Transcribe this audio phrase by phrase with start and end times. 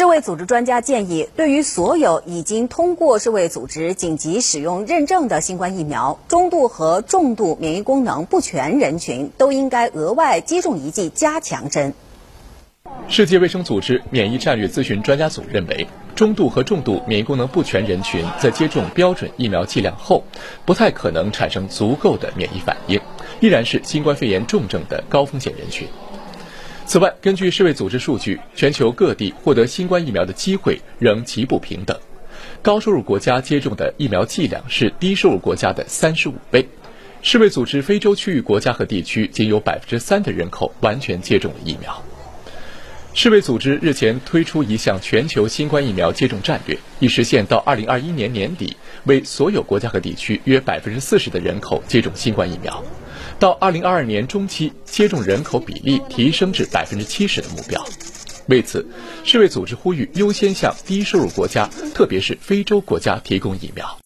[0.00, 11.92] 世卫组织专家建议，对于所有已经通过世卫组织紧急使用认证的新冠疫苗，中度和重度免疫功能不全人群都应该额外接种一剂加强针。
[13.08, 20.24] 世界卫生组织免疫战略咨询专家组认为，中度和重度免疫功能不全人群在接种标准疫苗剂量后，
[20.64, 22.98] 不太可能产生足够的免疫反应，
[23.40, 25.86] 依然是新冠肺炎重症的高风险人群。
[26.90, 31.96] 此外，根据世卫组织数据，全球各地获得新冠疫苗的机会仍极不平等。
[32.62, 36.66] 高收入国家接种的疫苗剂量是低收入国家的三十五倍。
[37.22, 42.02] 世卫组织非洲区域国家和地区仅有百分之三的人口完全接种了疫苗。
[43.14, 52.82] 世卫组织日前推出一项全球新冠疫苗接种战略，以实现到二零二一年年底为所有国家和地区约百分之四十的人口接种新冠疫苗。
[53.40, 57.82] 到二零二二年中期，接种人口比例提升至百分之七十的目标。
[58.48, 58.86] 为此，
[59.24, 63.98] 世卫组织呼吁优先向低收入国家，特别是非洲国家提供疫苗。